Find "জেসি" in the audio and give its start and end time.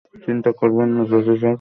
1.05-1.35